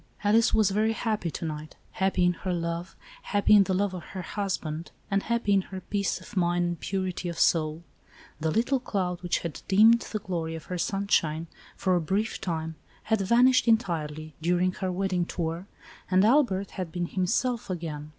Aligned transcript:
Alice 0.23 0.51
was 0.51 0.71
very 0.71 0.93
happy 0.93 1.29
to 1.29 1.45
night, 1.45 1.75
happy 1.91 2.25
in 2.25 2.33
her 2.33 2.51
love, 2.53 2.95
happy 3.21 3.55
in 3.55 3.65
the 3.65 3.73
love 3.75 3.93
of 3.93 4.01
her 4.03 4.23
husband 4.23 4.89
and 5.11 5.21
happy 5.21 5.53
in 5.53 5.61
her 5.61 5.79
peace 5.79 6.19
of 6.19 6.35
mind 6.35 6.65
and 6.65 6.79
purity 6.79 7.29
of 7.29 7.37
soul. 7.39 7.83
The 8.39 8.49
little 8.49 8.79
cloud, 8.79 9.21
which 9.21 9.37
had 9.45 9.61
dimmed 9.67 9.99
the 10.01 10.17
glory 10.17 10.55
of 10.55 10.65
her 10.73 10.79
sunshine, 10.79 11.45
for 11.77 11.95
a 11.95 12.01
brief 12.01 12.41
time, 12.41 12.77
had 13.03 13.21
vanished 13.21 13.67
entirely 13.67 14.33
during 14.41 14.71
her 14.71 14.91
wedding 14.91 15.19
94 15.21 15.27
ALICE; 15.55 15.59
OR, 15.59 15.65
THE 15.67 15.69
WAGES 15.69 15.81
OF 15.83 15.83
SIN. 15.83 16.21
tour, 16.21 16.25
and 16.25 16.25
Albert 16.25 16.71
had 16.71 16.91
been 16.91 17.05
himself 17.05 17.69
again. 17.69 18.09